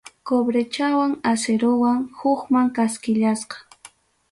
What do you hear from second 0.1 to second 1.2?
Cobrechawan